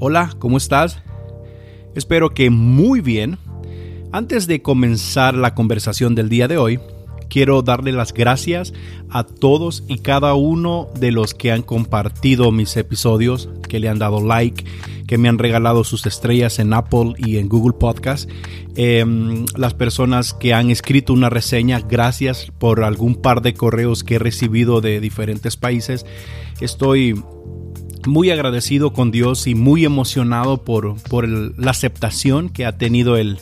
Hola, 0.00 0.34
¿cómo 0.40 0.56
estás? 0.56 0.98
Espero 1.94 2.34
que 2.34 2.50
muy 2.50 3.00
bien. 3.00 3.38
Antes 4.10 4.48
de 4.48 4.60
comenzar 4.60 5.34
la 5.34 5.54
conversación 5.54 6.16
del 6.16 6.28
día 6.28 6.48
de 6.48 6.58
hoy, 6.58 6.80
quiero 7.28 7.62
darle 7.62 7.92
las 7.92 8.12
gracias 8.12 8.72
a 9.08 9.24
todos 9.24 9.84
y 9.86 9.98
cada 9.98 10.34
uno 10.34 10.88
de 10.98 11.12
los 11.12 11.32
que 11.32 11.52
han 11.52 11.62
compartido 11.62 12.50
mis 12.50 12.76
episodios, 12.76 13.48
que 13.68 13.78
le 13.78 13.88
han 13.88 14.00
dado 14.00 14.20
like, 14.20 14.64
que 15.06 15.16
me 15.16 15.28
han 15.28 15.38
regalado 15.38 15.84
sus 15.84 16.06
estrellas 16.06 16.58
en 16.58 16.72
Apple 16.72 17.14
y 17.16 17.38
en 17.38 17.48
Google 17.48 17.76
Podcast. 17.78 18.28
Em, 18.74 19.46
las 19.56 19.74
personas 19.74 20.34
que 20.34 20.54
han 20.54 20.70
escrito 20.70 21.12
una 21.12 21.30
reseña, 21.30 21.80
gracias 21.80 22.52
por 22.58 22.82
algún 22.82 23.14
par 23.14 23.42
de 23.42 23.54
correos 23.54 24.02
que 24.02 24.16
he 24.16 24.18
recibido 24.18 24.80
de 24.80 25.00
diferentes 25.00 25.56
países. 25.56 26.04
Estoy 26.60 27.14
muy 28.06 28.30
agradecido 28.30 28.92
con 28.92 29.10
Dios 29.10 29.46
y 29.46 29.54
muy 29.54 29.84
emocionado 29.84 30.62
por, 30.62 31.00
por 31.02 31.28
la 31.28 31.70
aceptación 31.70 32.48
que 32.48 32.66
ha 32.66 32.76
tenido 32.76 33.16
el, 33.16 33.38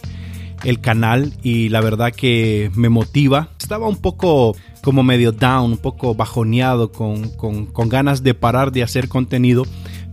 el 0.64 0.80
canal 0.80 1.32
y 1.42 1.68
la 1.68 1.80
verdad 1.80 2.12
que 2.12 2.70
me 2.74 2.88
motiva. 2.88 3.48
Estaba 3.58 3.88
un 3.88 3.96
poco 3.96 4.56
como 4.82 5.02
medio 5.02 5.32
down, 5.32 5.72
un 5.72 5.78
poco 5.78 6.14
bajoneado, 6.14 6.92
con, 6.92 7.30
con, 7.30 7.88
ganas 7.88 8.22
de 8.22 8.34
parar 8.34 8.72
de 8.72 8.82
hacer 8.82 9.08
contenido. 9.08 9.64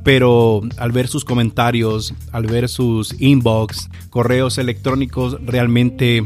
Pero 0.03 0.61
al 0.77 0.91
ver 0.91 1.07
sus 1.07 1.25
comentarios, 1.25 2.13
al 2.31 2.47
ver 2.47 2.69
sus 2.69 3.19
inbox, 3.19 3.89
correos 4.09 4.57
electrónicos, 4.57 5.37
realmente 5.45 6.25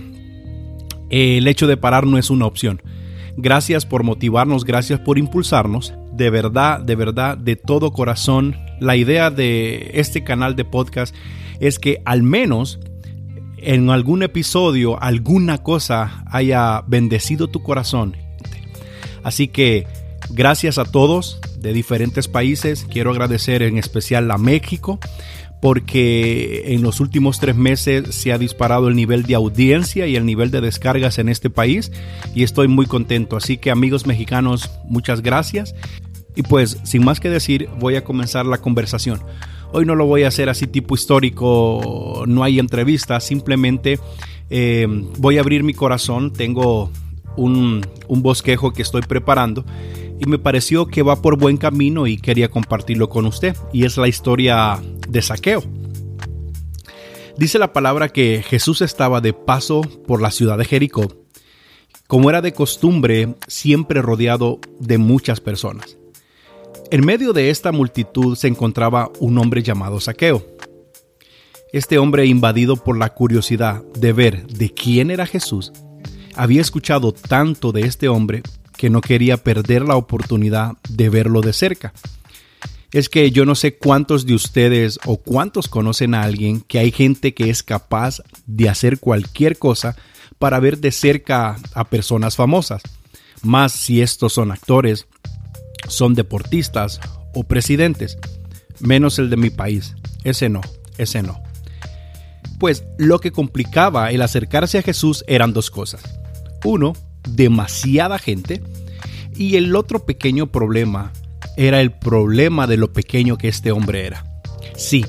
el 1.10 1.48
hecho 1.48 1.68
de 1.68 1.76
parar 1.76 2.06
no 2.06 2.18
es 2.18 2.30
una 2.30 2.46
opción. 2.46 2.82
Gracias 3.36 3.86
por 3.86 4.04
motivarnos, 4.04 4.64
gracias 4.64 5.00
por 5.00 5.18
impulsarnos. 5.18 5.94
De 6.12 6.30
verdad, 6.30 6.80
de 6.80 6.96
verdad, 6.96 7.38
de 7.38 7.56
todo 7.56 7.92
corazón, 7.92 8.56
la 8.80 8.96
idea 8.96 9.32
de 9.32 9.92
este 9.96 10.24
canal 10.24 10.56
de 10.56 10.66
podcast 10.66 11.16
es 11.60 11.80
que 11.80 12.02
al 12.06 12.22
menos 12.22 12.80
en 13.58 13.90
algún 13.90 14.24
episodio 14.24 15.02
alguna 15.02 15.64
cosa 15.64 16.24
haya 16.28 16.84
bendecido 16.86 17.48
tu 17.48 17.64
corazón. 17.64 18.16
Así 19.24 19.48
que 19.48 19.88
gracias 20.30 20.78
a 20.78 20.86
todos 20.86 21.40
de 21.58 21.74
diferentes 21.74 22.28
países. 22.28 22.86
Quiero 22.90 23.12
agradecer 23.12 23.64
en 23.64 23.78
especial 23.78 24.30
a 24.30 24.38
México 24.38 25.00
porque 25.64 26.74
en 26.74 26.82
los 26.82 27.00
últimos 27.00 27.40
tres 27.40 27.56
meses 27.56 28.14
se 28.14 28.34
ha 28.34 28.38
disparado 28.38 28.90
el 28.90 28.98
nivel 28.98 29.24
de 29.24 29.36
audiencia 29.36 30.08
y 30.08 30.18
el 30.18 30.26
nivel 30.26 30.52
de 30.52 30.60
descargas 30.60 31.20
en 31.20 31.30
este 31.30 31.50
país 31.50 31.90
y 32.36 32.44
estoy 32.44 32.68
muy 32.68 32.86
contento. 32.86 33.38
Así 33.38 33.56
que 33.56 33.72
amigos 33.72 34.06
mexicanos, 34.06 34.70
muchas 34.90 35.22
gracias. 35.22 35.74
Y 36.36 36.44
pues 36.44 36.80
sin 36.84 37.06
más 37.06 37.22
que 37.22 37.30
decir, 37.30 37.70
voy 37.80 37.96
a 37.96 38.04
comenzar 38.04 38.46
la 38.46 38.58
conversación. 38.58 39.22
Hoy 39.72 39.86
no 39.86 39.96
lo 39.96 40.06
voy 40.06 40.24
a 40.24 40.28
hacer 40.28 40.50
así 40.50 40.68
tipo 40.68 40.96
histórico, 40.96 42.26
no 42.28 42.44
hay 42.44 42.60
entrevista, 42.60 43.22
simplemente 43.22 44.02
eh, 44.50 44.86
voy 45.18 45.38
a 45.38 45.40
abrir 45.40 45.64
mi 45.64 45.74
corazón, 45.74 46.34
tengo 46.34 46.92
un, 47.38 47.88
un 48.10 48.22
bosquejo 48.22 48.74
que 48.74 48.82
estoy 48.82 49.04
preparando 49.04 49.64
y 50.20 50.26
me 50.26 50.40
pareció 50.40 50.88
que 50.88 51.04
va 51.04 51.22
por 51.22 51.38
buen 51.38 51.58
camino 51.58 52.08
y 52.08 52.18
quería 52.18 52.50
compartirlo 52.50 53.10
con 53.10 53.26
usted. 53.26 53.56
Y 53.72 53.86
es 53.86 53.98
la 53.98 54.08
historia 54.08 54.82
de 55.08 55.22
saqueo. 55.22 55.64
Dice 57.38 57.58
la 57.58 57.74
palabra 57.74 58.10
que 58.10 58.44
Jesús 58.48 58.82
estaba 58.82 59.20
de 59.20 59.34
paso 59.34 59.82
por 60.08 60.22
la 60.22 60.32
ciudad 60.32 60.58
de 60.58 60.66
Jericó. 60.66 61.08
Como 62.08 62.30
era 62.30 62.42
de 62.42 62.54
costumbre, 62.54 63.36
siempre 63.48 64.02
rodeado 64.02 64.60
de 64.80 64.98
muchas 64.98 65.42
personas. 65.42 65.98
En 66.92 67.06
medio 67.06 67.34
de 67.34 67.50
esta 67.50 67.72
multitud 67.72 68.36
se 68.36 68.48
encontraba 68.48 69.12
un 69.20 69.38
hombre 69.40 69.64
llamado 69.64 70.00
Saqueo. 70.00 70.46
Este 71.72 71.98
hombre, 71.98 72.28
invadido 72.28 72.76
por 72.76 73.00
la 73.00 73.16
curiosidad 73.16 73.84
de 73.98 74.14
ver 74.14 74.46
de 74.46 74.72
quién 74.72 75.10
era 75.10 75.26
Jesús, 75.26 75.74
había 76.36 76.62
escuchado 76.62 77.14
tanto 77.14 77.72
de 77.72 77.82
este 77.82 78.10
hombre 78.10 78.44
que 78.84 78.90
no 78.90 79.00
quería 79.00 79.38
perder 79.38 79.84
la 79.84 79.96
oportunidad 79.96 80.74
de 80.90 81.08
verlo 81.08 81.40
de 81.40 81.54
cerca. 81.54 81.94
Es 82.92 83.08
que 83.08 83.32
yo 83.32 83.46
no 83.46 83.56
sé 83.56 83.78
cuántos 83.78 84.26
de 84.26 84.34
ustedes 84.34 85.00
o 85.06 85.16
cuántos 85.16 85.70
conocen 85.70 86.14
a 86.14 86.24
alguien 86.24 86.60
que 86.60 86.80
hay 86.80 86.92
gente 86.92 87.34
que 87.34 87.50
es 87.50 87.64
capaz 87.64 88.22
de 88.46 88.68
hacer 88.68 89.00
cualquier 89.00 89.58
cosa 89.58 89.96
para 90.38 90.60
ver 90.60 90.80
de 90.80 90.92
cerca 90.92 91.56
a 91.74 91.86
personas 91.86 92.36
famosas. 92.36 92.82
Más 93.42 93.72
si 93.72 94.02
estos 94.02 94.34
son 94.34 94.52
actores, 94.52 95.08
son 95.88 96.14
deportistas 96.14 97.00
o 97.34 97.46
presidentes, 97.46 98.18
menos 98.82 99.18
el 99.18 99.30
de 99.30 99.38
mi 99.38 99.50
país. 99.50 99.96
Ese 100.26 100.50
no, 100.50 100.60
ese 100.98 101.24
no. 101.24 101.42
Pues 102.60 102.84
lo 102.98 103.20
que 103.20 103.32
complicaba 103.32 104.12
el 104.12 104.22
acercarse 104.22 104.78
a 104.78 104.82
Jesús 104.82 105.24
eran 105.26 105.54
dos 105.54 105.72
cosas. 105.72 106.04
Uno, 106.66 106.92
demasiada 107.28 108.20
gente. 108.20 108.62
Y 109.36 109.56
el 109.56 109.76
otro 109.76 110.06
pequeño 110.06 110.52
problema 110.52 111.12
era 111.58 111.82
el 111.82 111.92
problema 111.92 112.68
de 112.68 112.78
lo 112.78 112.94
pequeño 112.94 113.38
que 113.38 113.48
este 113.48 113.72
hombre 113.72 114.06
era. 114.06 114.26
Sí, 114.76 115.06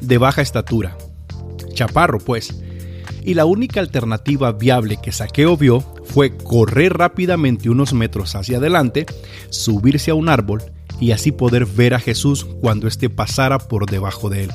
de 0.00 0.18
baja 0.18 0.42
estatura. 0.42 0.96
Chaparro, 1.74 2.18
pues. 2.18 2.62
Y 3.24 3.34
la 3.34 3.44
única 3.44 3.80
alternativa 3.80 4.52
viable 4.52 4.98
que 5.02 5.12
Saqueo 5.12 5.56
vio 5.56 5.80
fue 6.04 6.36
correr 6.36 6.94
rápidamente 6.94 7.68
unos 7.68 7.92
metros 7.92 8.34
hacia 8.34 8.58
adelante, 8.58 9.06
subirse 9.50 10.10
a 10.10 10.14
un 10.14 10.28
árbol 10.28 10.62
y 11.00 11.12
así 11.12 11.32
poder 11.32 11.66
ver 11.66 11.94
a 11.94 12.00
Jesús 12.00 12.44
cuando 12.60 12.88
éste 12.88 13.10
pasara 13.10 13.58
por 13.58 13.88
debajo 13.90 14.30
de 14.30 14.44
él. 14.44 14.50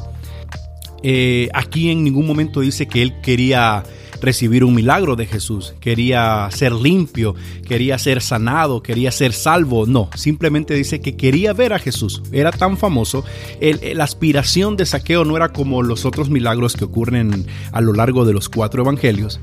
Eh, 1.03 1.50
aquí 1.53 1.91
en 1.91 2.03
ningún 2.03 2.25
momento 2.25 2.62
dice 2.62 2.88
que 2.88 3.02
él 3.02 3.22
quería 3.22 3.84
recibir 4.23 4.63
un 4.63 4.73
milagro 4.73 5.16
de 5.16 5.28
Jesús, 5.28 5.75
quería 5.79 6.50
ser 6.51 6.72
limpio, 6.73 7.35
quería 7.67 7.97
ser 8.00 8.22
sanado, 8.22 8.81
quería 8.81 9.11
ser 9.11 9.34
salvo. 9.34 9.85
No, 9.85 10.09
simplemente 10.16 10.73
dice 10.73 11.01
que 11.01 11.16
quería 11.16 11.53
ver 11.53 11.73
a 11.73 11.79
Jesús. 11.79 12.23
Era 12.31 12.51
tan 12.51 12.78
famoso. 12.78 13.23
la 13.61 14.03
aspiración 14.03 14.78
de 14.78 14.85
saqueo 14.85 15.25
no 15.25 15.38
era 15.38 15.50
como 15.50 15.84
los 15.84 16.06
otros 16.06 16.29
milagros 16.29 16.75
que 16.75 16.85
ocurren 16.85 17.45
a 17.72 17.81
lo 17.81 17.94
largo 17.94 18.25
de 18.25 18.34
los 18.34 18.50
cuatro 18.50 18.81
evangelios. 18.81 19.39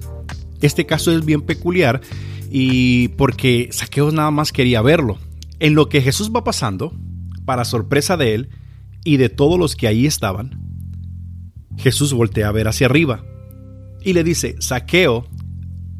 Este 0.60 0.86
caso 0.86 1.12
es 1.12 1.24
bien 1.24 1.42
peculiar 1.42 2.00
y 2.50 3.08
porque 3.08 3.68
Saqueo 3.70 4.10
nada 4.10 4.30
más 4.30 4.52
quería 4.52 4.82
verlo. 4.82 5.18
En 5.58 5.74
lo 5.74 5.88
que 5.88 6.02
Jesús 6.02 6.30
va 6.34 6.44
pasando, 6.44 6.92
para 7.44 7.64
sorpresa 7.64 8.16
de 8.16 8.34
él 8.34 8.48
y 9.04 9.16
de 9.16 9.28
todos 9.28 9.58
los 9.58 9.76
que 9.76 9.86
ahí 9.86 10.06
estaban, 10.06 10.60
Jesús 11.78 12.12
voltea 12.12 12.48
a 12.48 12.52
ver 12.52 12.68
hacia 12.68 12.86
arriba 12.86 13.24
y 14.03 14.12
le 14.12 14.25
dice, 14.25 14.56
Saqueo, 14.61 15.27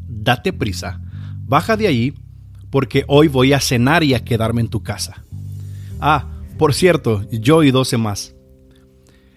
date 0.07 0.53
prisa, 0.53 1.01
baja 1.45 1.77
de 1.77 1.87
allí, 1.87 2.13
porque 2.69 3.03
hoy 3.07 3.27
voy 3.27 3.53
a 3.53 3.59
cenar 3.59 4.03
y 4.03 4.13
a 4.13 4.23
quedarme 4.23 4.61
en 4.61 4.69
tu 4.69 4.81
casa. 4.83 5.23
Ah, 5.99 6.27
por 6.57 6.73
cierto, 6.73 7.27
yo 7.31 7.63
y 7.63 7.71
doce 7.71 7.97
más. 7.97 8.35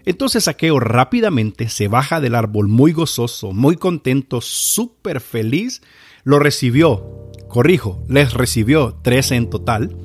Entonces 0.06 0.44
Saqueo 0.44 0.80
rápidamente 0.80 1.68
se 1.68 1.88
baja 1.88 2.20
del 2.20 2.34
árbol 2.34 2.68
muy 2.68 2.92
gozoso, 2.92 3.52
muy 3.52 3.76
contento, 3.76 4.40
súper 4.40 5.20
feliz. 5.20 5.82
Lo 6.24 6.38
recibió, 6.38 7.30
corrijo, 7.48 8.04
les 8.08 8.34
recibió 8.34 8.98
trece 9.02 9.36
en 9.36 9.48
total, 9.48 9.96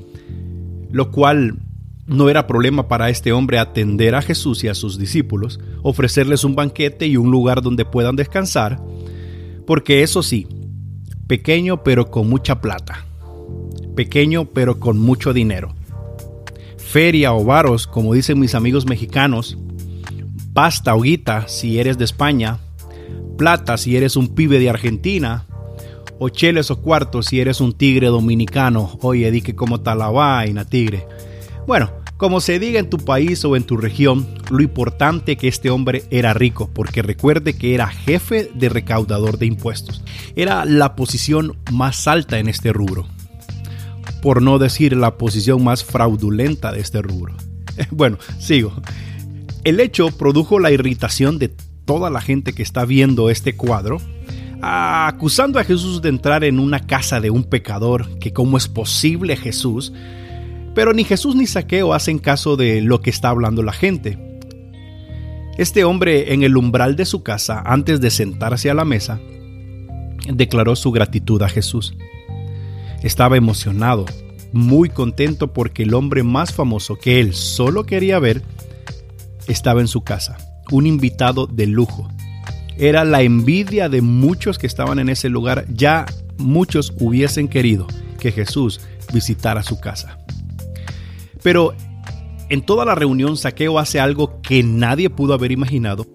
lo 0.90 1.10
cual 1.10 1.58
no 2.10 2.28
era 2.28 2.46
problema 2.46 2.88
para 2.88 3.08
este 3.08 3.32
hombre 3.32 3.58
atender 3.58 4.14
a 4.14 4.22
Jesús 4.22 4.64
y 4.64 4.68
a 4.68 4.74
sus 4.74 4.98
discípulos, 4.98 5.60
ofrecerles 5.82 6.42
un 6.42 6.56
banquete 6.56 7.06
y 7.06 7.16
un 7.16 7.30
lugar 7.30 7.62
donde 7.62 7.84
puedan 7.84 8.16
descansar, 8.16 8.82
porque 9.66 10.02
eso 10.02 10.22
sí, 10.22 10.48
pequeño 11.28 11.84
pero 11.84 12.10
con 12.10 12.28
mucha 12.28 12.60
plata, 12.60 13.06
pequeño 13.94 14.46
pero 14.46 14.80
con 14.80 14.98
mucho 14.98 15.32
dinero. 15.32 15.74
Feria 16.76 17.32
o 17.32 17.44
varos, 17.44 17.86
como 17.86 18.14
dicen 18.14 18.40
mis 18.40 18.56
amigos 18.56 18.86
mexicanos, 18.86 19.56
pasta 20.52 20.96
o 20.96 21.02
guita 21.02 21.46
si 21.46 21.78
eres 21.78 21.96
de 21.96 22.04
España, 22.04 22.58
plata 23.38 23.76
si 23.76 23.96
eres 23.96 24.16
un 24.16 24.34
pibe 24.34 24.58
de 24.58 24.68
Argentina, 24.68 25.46
o 26.18 26.28
cheles 26.28 26.70
o 26.72 26.82
cuartos 26.82 27.26
si 27.26 27.40
eres 27.40 27.60
un 27.60 27.72
tigre 27.72 28.08
dominicano. 28.08 28.98
Oye, 29.00 29.30
di 29.30 29.40
que 29.40 29.54
como 29.54 29.76
está 29.76 29.94
la 29.94 30.10
vaina, 30.10 30.66
tigre. 30.66 31.06
Bueno, 31.66 31.92
como 32.20 32.42
se 32.42 32.58
diga 32.58 32.78
en 32.78 32.90
tu 32.90 32.98
país 32.98 33.42
o 33.46 33.56
en 33.56 33.64
tu 33.64 33.78
región, 33.78 34.28
lo 34.50 34.60
importante 34.60 35.38
que 35.38 35.48
este 35.48 35.70
hombre 35.70 36.04
era 36.10 36.34
rico, 36.34 36.68
porque 36.70 37.00
recuerde 37.00 37.54
que 37.54 37.74
era 37.74 37.86
jefe 37.86 38.50
de 38.54 38.68
recaudador 38.68 39.38
de 39.38 39.46
impuestos. 39.46 40.04
Era 40.36 40.66
la 40.66 40.96
posición 40.96 41.56
más 41.72 42.06
alta 42.06 42.38
en 42.38 42.50
este 42.50 42.74
rubro, 42.74 43.06
por 44.20 44.42
no 44.42 44.58
decir 44.58 44.94
la 44.94 45.16
posición 45.16 45.64
más 45.64 45.82
fraudulenta 45.82 46.72
de 46.72 46.80
este 46.80 47.00
rubro. 47.00 47.34
Bueno, 47.90 48.18
sigo. 48.38 48.74
El 49.64 49.80
hecho 49.80 50.10
produjo 50.10 50.58
la 50.58 50.70
irritación 50.70 51.38
de 51.38 51.50
toda 51.86 52.10
la 52.10 52.20
gente 52.20 52.52
que 52.52 52.62
está 52.62 52.84
viendo 52.84 53.30
este 53.30 53.56
cuadro, 53.56 53.96
acusando 54.60 55.58
a 55.58 55.64
Jesús 55.64 56.02
de 56.02 56.10
entrar 56.10 56.44
en 56.44 56.58
una 56.58 56.80
casa 56.86 57.18
de 57.18 57.30
un 57.30 57.44
pecador, 57.44 58.18
que 58.18 58.34
cómo 58.34 58.58
es 58.58 58.68
posible 58.68 59.38
Jesús 59.38 59.94
pero 60.74 60.92
ni 60.92 61.04
Jesús 61.04 61.34
ni 61.34 61.46
Saqueo 61.46 61.92
hacen 61.92 62.18
caso 62.18 62.56
de 62.56 62.80
lo 62.80 63.00
que 63.00 63.10
está 63.10 63.30
hablando 63.30 63.62
la 63.62 63.72
gente. 63.72 64.18
Este 65.58 65.84
hombre 65.84 66.32
en 66.32 66.42
el 66.42 66.56
umbral 66.56 66.96
de 66.96 67.04
su 67.04 67.22
casa, 67.22 67.62
antes 67.64 68.00
de 68.00 68.10
sentarse 68.10 68.70
a 68.70 68.74
la 68.74 68.84
mesa, 68.84 69.20
declaró 70.32 70.76
su 70.76 70.92
gratitud 70.92 71.42
a 71.42 71.48
Jesús. 71.48 71.94
Estaba 73.02 73.36
emocionado, 73.36 74.06
muy 74.52 74.88
contento 74.88 75.52
porque 75.52 75.82
el 75.82 75.94
hombre 75.94 76.22
más 76.22 76.52
famoso 76.52 76.96
que 76.96 77.20
él 77.20 77.34
solo 77.34 77.84
quería 77.84 78.18
ver 78.18 78.42
estaba 79.48 79.80
en 79.80 79.88
su 79.88 80.02
casa, 80.02 80.36
un 80.70 80.86
invitado 80.86 81.46
de 81.46 81.66
lujo. 81.66 82.08
Era 82.76 83.04
la 83.04 83.22
envidia 83.22 83.88
de 83.88 84.00
muchos 84.00 84.58
que 84.58 84.66
estaban 84.66 84.98
en 84.98 85.08
ese 85.08 85.28
lugar, 85.28 85.66
ya 85.68 86.06
muchos 86.38 86.94
hubiesen 86.98 87.48
querido 87.48 87.86
que 88.18 88.32
Jesús 88.32 88.80
visitara 89.12 89.62
su 89.62 89.80
casa. 89.80 90.18
Pero 91.42 91.74
en 92.48 92.62
toda 92.62 92.84
la 92.84 92.94
reunión 92.94 93.36
Saqueo 93.36 93.78
hace 93.78 94.00
algo 94.00 94.40
que 94.42 94.62
nadie 94.62 95.10
pudo 95.10 95.34
haber 95.34 95.52
imaginado, 95.52 96.06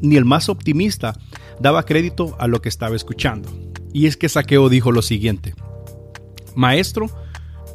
ni 0.00 0.16
el 0.16 0.24
más 0.24 0.48
optimista 0.48 1.18
daba 1.60 1.84
crédito 1.84 2.36
a 2.38 2.46
lo 2.46 2.60
que 2.60 2.68
estaba 2.68 2.96
escuchando. 2.96 3.48
Y 3.92 4.06
es 4.06 4.16
que 4.16 4.28
Saqueo 4.28 4.68
dijo 4.68 4.92
lo 4.92 5.02
siguiente, 5.02 5.54
Maestro, 6.54 7.08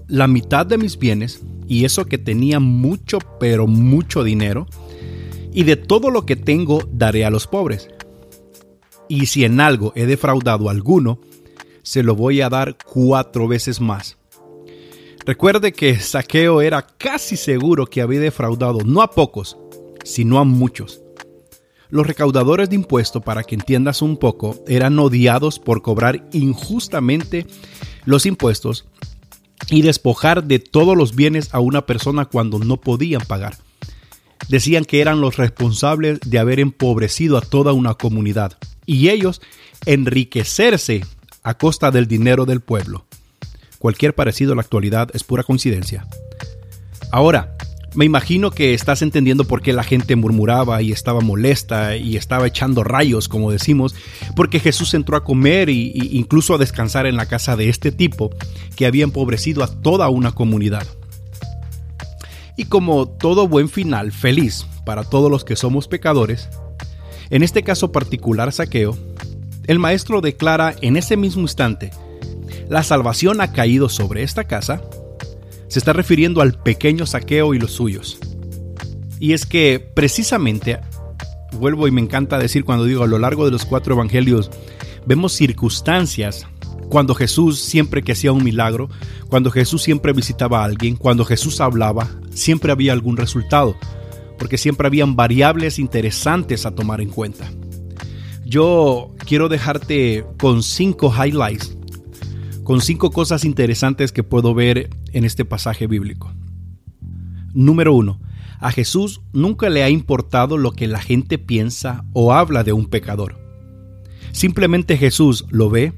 la 0.07 0.28
mitad 0.28 0.66
de 0.66 0.78
mis 0.78 1.00
bienes, 1.00 1.42
y 1.68 1.86
eso 1.86 2.06
que 2.06 2.18
tenía 2.18 2.60
mucho, 2.60 3.19
pero 3.39 3.68
mucho 3.68 4.24
dinero, 4.24 4.68
y 5.54 5.63
de 5.63 5.75
todo 5.75 6.12
lo 6.12 6.25
que 6.25 6.36
tengo 6.36 6.81
daré 6.92 7.25
a 7.25 7.30
los 7.30 7.48
pobres. 7.48 7.88
Y 9.07 9.28
si 9.28 9.46
en 9.46 9.60
algo 9.60 9.94
he 9.96 10.06
defraudado 10.06 10.68
a 10.68 10.72
alguno, 10.72 11.19
se 11.84 12.04
lo 12.04 12.16
voy 12.16 12.42
a 12.42 12.50
dar 12.50 12.78
cuatro 12.86 13.48
veces 13.48 13.80
más. 13.80 14.18
Recuerde 15.25 15.72
que 15.72 15.98
Saqueo 16.00 16.62
era 16.62 16.81
casi 16.81 17.38
seguro 17.38 17.86
que 17.86 18.02
había 18.02 18.20
defraudado 18.20 18.80
no 18.86 19.02
a 19.02 19.12
pocos, 19.12 19.58
sino 20.04 20.38
a 20.38 20.44
muchos. 20.44 21.02
Los 21.90 22.06
recaudadores 22.06 22.70
de 22.70 22.75
impuestos, 22.75 23.24
para 23.24 23.44
que 23.44 23.56
entiendas 23.56 24.02
un 24.02 24.18
poco, 24.18 24.62
eran 24.68 25.00
odiados 25.00 25.60
por 25.60 25.81
cobrar 25.81 26.28
injustamente 26.34 27.46
los 28.04 28.25
impuestos 28.25 28.86
y 29.70 29.81
despojar 29.81 30.44
de 30.44 30.60
todos 30.60 30.98
los 30.98 31.16
bienes 31.16 31.54
a 31.54 31.62
una 31.62 31.86
persona 31.86 32.25
cuando 32.25 32.60
no 32.60 32.81
podían 32.81 33.22
pagar. 33.22 33.58
Decían 34.50 34.84
que 34.84 35.00
eran 35.00 35.22
los 35.22 35.38
responsables 35.38 36.20
de 36.20 36.40
haber 36.40 36.60
empobrecido 36.60 37.38
a 37.38 37.42
toda 37.42 37.72
una 37.72 37.94
comunidad 37.94 38.58
y 38.86 39.08
ellos 39.08 39.42
enriquecerse 39.86 41.06
a 41.44 41.58
costa 41.58 41.92
del 41.92 42.08
dinero 42.08 42.46
del 42.46 42.60
pueblo. 42.60 43.06
Cualquier 43.84 44.16
parecido 44.16 44.54
a 44.54 44.56
la 44.56 44.62
actualidad 44.62 45.10
es 45.14 45.26
pura 45.26 45.44
coincidencia. 45.44 46.08
Ahora, 47.12 47.58
me 47.96 48.06
imagino 48.06 48.50
que 48.50 48.74
estás 48.74 49.02
entendiendo 49.02 49.44
por 49.44 49.62
qué 49.62 49.74
la 49.74 49.84
gente 49.84 50.16
murmuraba 50.16 50.82
y 50.82 50.94
estaba 50.94 51.20
molesta 51.20 51.98
y 51.98 52.16
estaba 52.16 52.48
echando 52.48 52.86
rayos, 52.86 53.28
como 53.28 53.52
decimos, 53.52 53.94
porque 54.38 54.62
Jesús 54.62 54.94
entró 54.94 55.18
a 55.18 55.26
comer 55.26 55.68
e 55.68 55.74
incluso 55.74 56.56
a 56.56 56.58
descansar 56.60 57.08
en 57.08 57.18
la 57.18 57.26
casa 57.26 57.58
de 57.58 57.68
este 57.68 57.92
tipo 57.92 58.30
que 58.78 58.86
había 58.86 59.04
empobrecido 59.04 59.66
a 59.66 59.68
toda 59.68 60.08
una 60.08 60.32
comunidad. 60.32 60.88
Y 62.56 62.64
como 62.68 63.10
todo 63.10 63.50
buen 63.50 63.68
final 63.68 64.14
feliz 64.14 64.66
para 64.86 65.04
todos 65.04 65.30
los 65.30 65.44
que 65.44 65.58
somos 65.58 65.90
pecadores, 65.90 66.48
en 67.30 67.44
este 67.44 67.64
caso 67.64 67.92
particular 67.92 68.54
saqueo, 68.54 68.98
el 69.68 69.78
maestro 69.78 70.22
declara 70.22 70.74
en 70.80 70.96
ese 70.96 71.18
mismo 71.18 71.42
instante 71.42 71.92
la 72.69 72.83
salvación 72.83 73.42
ha 73.42 73.51
caído 73.51 73.89
sobre 73.89 74.24
esta 74.24 74.45
casa, 74.45 74.81
se 75.68 75.80
está 75.80 75.94
refiriendo 75.94 76.42
al 76.42 76.54
pequeño 76.54 77.06
saqueo 77.06 77.54
y 77.54 77.60
los 77.60 77.71
suyos. 77.71 78.19
Y 79.19 79.33
es 79.33 79.45
que 79.45 79.80
precisamente, 79.80 80.80
vuelvo 81.54 81.88
y 81.88 81.92
me 81.92 82.01
encanta 82.01 82.38
decir 82.38 82.65
cuando 82.65 82.86
digo 82.86 83.04
a 83.04 83.07
lo 83.07 83.19
largo 83.19 83.45
de 83.45 83.51
los 83.51 83.65
cuatro 83.65 83.95
evangelios, 83.95 84.51
vemos 85.06 85.33
circunstancias 85.33 86.45
cuando 86.89 87.15
Jesús 87.15 87.60
siempre 87.60 88.04
que 88.04 88.12
hacía 88.12 88.31
un 88.31 88.44
milagro, 88.44 88.89
cuando 89.30 89.50
Jesús 89.50 89.81
siempre 89.81 90.13
visitaba 90.13 90.62
a 90.62 90.65
alguien, 90.65 90.95
cuando 90.95 91.25
Jesús 91.25 91.60
hablaba, 91.60 92.07
siempre 92.31 92.71
había 92.71 92.94
algún 92.94 93.18
resultado, 93.18 93.75
porque 94.38 94.57
siempre 94.57 94.88
habían 94.88 95.15
variables 95.15 95.80
interesantes 95.80 96.65
a 96.65 96.75
tomar 96.75 97.01
en 97.01 97.10
cuenta. 97.10 97.50
Yo 98.45 99.12
quiero 99.25 99.50
dejarte 99.50 100.24
con 100.38 100.62
cinco 100.62 101.12
highlights 101.12 101.75
con 102.63 102.81
cinco 102.81 103.12
cosas 103.12 103.45
interesantes 103.45 104.12
que 104.12 104.24
puedo 104.24 104.54
ver 104.54 104.89
en 105.12 105.25
este 105.25 105.45
pasaje 105.45 105.88
bíblico. 105.88 106.31
Número 107.54 107.94
uno, 107.94 108.19
a 108.60 108.71
Jesús 108.71 109.21
nunca 109.33 109.69
le 109.69 109.83
ha 109.83 109.89
importado 109.89 110.57
lo 110.57 110.71
que 110.71 110.88
la 110.88 111.01
gente 111.01 111.38
piensa 111.38 112.06
o 112.13 112.33
habla 112.33 112.63
de 112.63 112.74
un 112.74 112.86
pecador. 112.86 113.38
Simplemente 114.31 114.98
Jesús 114.98 115.45
lo 115.50 115.69
ve, 115.69 115.94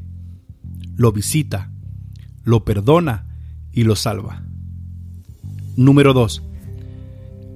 lo 0.95 1.11
visita, 1.11 1.71
lo 2.43 2.65
perdona 2.65 3.27
y 3.71 3.83
lo 3.83 3.95
salva. 3.95 4.43
Número 5.75 6.13
2. 6.13 6.41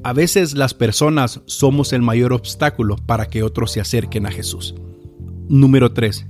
A 0.03 0.13
veces 0.13 0.53
las 0.53 0.73
personas 0.73 1.41
somos 1.45 1.91
el 1.91 2.01
mayor 2.01 2.31
obstáculo 2.31 2.95
para 2.95 3.25
que 3.27 3.43
otros 3.43 3.71
se 3.71 3.81
acerquen 3.81 4.25
a 4.25 4.31
Jesús. 4.31 4.75
Número 5.49 5.91
3. 5.91 6.25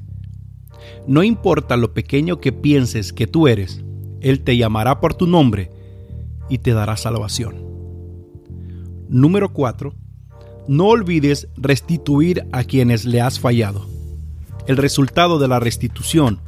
No 1.09 1.23
importa 1.23 1.75
lo 1.75 1.91
pequeño 1.95 2.39
que 2.39 2.51
pienses 2.51 3.13
que 3.13 3.25
tú 3.25 3.47
eres, 3.47 3.83
Él 4.21 4.41
te 4.41 4.55
llamará 4.57 4.99
por 4.99 5.15
tu 5.15 5.25
nombre 5.25 5.71
y 6.49 6.59
te 6.59 6.71
dará 6.73 6.97
salvación. 6.97 7.55
Número 9.09 9.51
4. 9.51 9.95
No 10.67 10.85
olvides 10.85 11.47
restituir 11.57 12.45
a 12.51 12.63
quienes 12.63 13.05
le 13.05 13.21
has 13.21 13.39
fallado. 13.39 13.87
El 14.67 14.77
resultado 14.77 15.39
de 15.39 15.47
la 15.47 15.59
restitución 15.59 16.41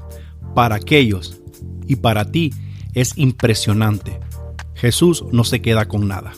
para 0.53 0.75
aquellos 0.75 1.41
y 1.87 1.95
para 1.95 2.31
ti 2.31 2.53
es 2.93 3.17
impresionante. 3.17 4.19
Jesús 4.75 5.25
no 5.31 5.43
se 5.43 5.63
queda 5.63 5.87
con 5.87 6.07
nada. 6.07 6.33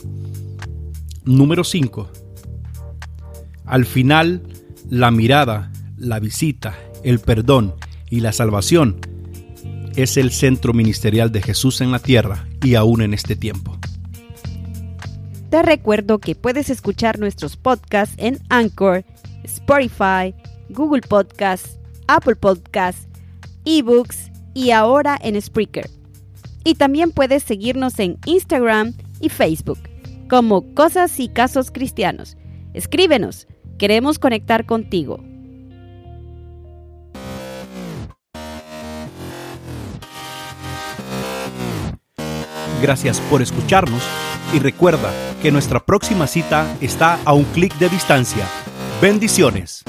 Número 1.26 1.62
5. 1.62 2.08
Al 3.66 3.84
final, 3.84 4.44
la 4.88 5.10
mirada, 5.10 5.70
la 5.98 6.20
visita, 6.20 6.74
el 7.02 7.18
perdón 7.18 7.74
y 8.10 8.20
la 8.20 8.32
salvación 8.32 9.00
es 9.96 10.16
el 10.16 10.30
centro 10.32 10.72
ministerial 10.72 11.30
de 11.30 11.42
Jesús 11.42 11.80
en 11.80 11.92
la 11.92 11.98
tierra 11.98 12.48
y 12.62 12.74
aún 12.74 13.02
en 13.02 13.14
este 13.14 13.36
tiempo. 13.36 13.78
Te 15.50 15.62
recuerdo 15.62 16.18
que 16.18 16.34
puedes 16.34 16.68
escuchar 16.68 17.20
nuestros 17.20 17.56
podcasts 17.56 18.16
en 18.18 18.40
Anchor, 18.48 19.04
Spotify, 19.44 20.34
Google 20.68 21.02
Podcasts, 21.02 21.78
Apple 22.08 22.34
Podcasts, 22.34 23.06
eBooks 23.64 24.32
y 24.52 24.72
ahora 24.72 25.16
en 25.22 25.40
Spreaker. 25.40 25.88
Y 26.64 26.74
también 26.74 27.12
puedes 27.12 27.42
seguirnos 27.42 27.98
en 27.98 28.18
Instagram 28.26 28.94
y 29.20 29.28
Facebook 29.28 29.78
como 30.28 30.74
Cosas 30.74 31.20
y 31.20 31.28
Casos 31.28 31.70
Cristianos. 31.70 32.36
Escríbenos, 32.72 33.46
queremos 33.78 34.18
conectar 34.18 34.66
contigo. 34.66 35.20
Gracias 42.84 43.18
por 43.30 43.40
escucharnos 43.40 44.02
y 44.52 44.58
recuerda 44.58 45.10
que 45.40 45.50
nuestra 45.50 45.82
próxima 45.82 46.26
cita 46.26 46.76
está 46.82 47.18
a 47.24 47.32
un 47.32 47.44
clic 47.44 47.74
de 47.78 47.88
distancia. 47.88 48.46
Bendiciones. 49.00 49.84